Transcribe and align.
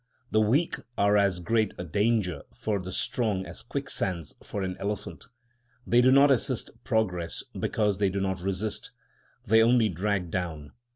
The 0.31 0.41
weak 0.41 0.77
are 0.97 1.15
as 1.15 1.39
great 1.39 1.75
a 1.77 1.83
danger 1.83 2.41
for 2.55 2.79
the 2.79 2.91
strong 2.91 3.45
as 3.45 3.61
quicksands 3.61 4.33
for 4.43 4.63
an 4.63 4.75
elephant. 4.79 5.27
They 5.85 6.01
do 6.01 6.11
not 6.11 6.31
assist 6.31 6.71
progress 6.83 7.43
because 7.53 7.99
they 7.99 8.09
do 8.09 8.19
not 8.19 8.39
resist; 8.41 8.93
they 9.45 9.61
only 9.61 9.89
drag 9.89 10.31
down. 10.31 10.71